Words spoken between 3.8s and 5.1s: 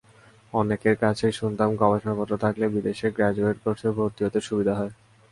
ভর্তি হতে সুবিধা হয়।